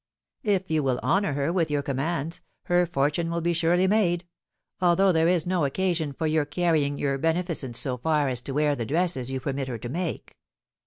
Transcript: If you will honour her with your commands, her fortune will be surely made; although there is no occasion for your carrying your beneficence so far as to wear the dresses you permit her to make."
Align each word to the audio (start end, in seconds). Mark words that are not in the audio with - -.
If 0.41 0.71
you 0.71 0.81
will 0.81 0.99
honour 1.03 1.33
her 1.33 1.53
with 1.53 1.69
your 1.69 1.83
commands, 1.83 2.41
her 2.63 2.87
fortune 2.87 3.29
will 3.29 3.39
be 3.41 3.53
surely 3.53 3.85
made; 3.85 4.25
although 4.81 5.11
there 5.11 5.27
is 5.27 5.45
no 5.45 5.63
occasion 5.63 6.11
for 6.11 6.25
your 6.25 6.43
carrying 6.43 6.97
your 6.97 7.19
beneficence 7.19 7.77
so 7.77 7.97
far 7.97 8.27
as 8.27 8.41
to 8.41 8.51
wear 8.51 8.75
the 8.75 8.83
dresses 8.83 9.29
you 9.29 9.39
permit 9.39 9.67
her 9.67 9.77
to 9.77 9.89
make." 9.89 10.35